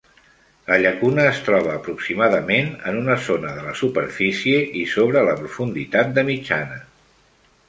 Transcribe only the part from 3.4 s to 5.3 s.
de la superfície i sobre